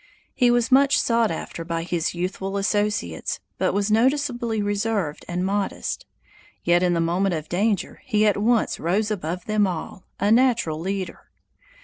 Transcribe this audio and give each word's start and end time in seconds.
He 0.33 0.49
was 0.49 0.71
much 0.71 0.99
sought 0.99 1.29
after 1.29 1.63
by 1.63 1.83
his 1.83 2.15
youthful 2.15 2.57
associates, 2.57 3.39
but 3.59 3.71
was 3.71 3.91
noticeably 3.91 4.59
reserved 4.59 5.23
and 5.27 5.45
modest; 5.45 6.07
yet 6.63 6.81
in 6.81 6.95
the 6.95 6.99
moment 6.99 7.35
of 7.35 7.47
danger 7.47 8.01
he 8.03 8.25
at 8.25 8.37
once 8.37 8.79
rose 8.79 9.11
above 9.11 9.45
them 9.45 9.67
all 9.67 10.03
a 10.19 10.31
natural 10.31 10.79
leader! 10.79 11.29